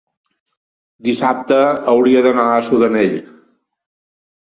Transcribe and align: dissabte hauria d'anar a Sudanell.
dissabte 1.09 1.61
hauria 1.95 2.25
d'anar 2.31 2.49
a 2.57 2.67
Sudanell. 2.73 3.17